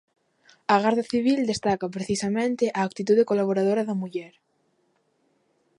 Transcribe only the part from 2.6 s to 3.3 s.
a actitude